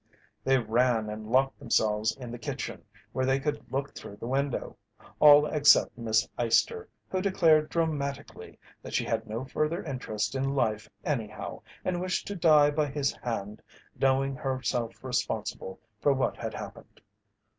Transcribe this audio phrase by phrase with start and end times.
[0.43, 4.75] They ran and locked themselves in the kitchen, where they could look through the window
[5.19, 10.89] all except Miss Eyester, who declared dramatically that she had no further interest in life
[11.05, 13.61] anyhow and wished to die by his hand,
[13.95, 17.01] knowing herself responsible for what had happened.